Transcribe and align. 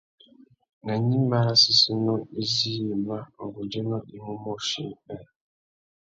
Nà 0.85 0.93
gnïmá 1.03 1.37
râ 1.45 1.53
séssénô 1.63 2.13
izí 2.41 2.71
yïmá, 2.85 3.17
ngundzénô 3.45 3.97
i 4.15 4.17
mú 4.25 4.33
môchï: 4.43 4.83
nhêê. 4.89 5.21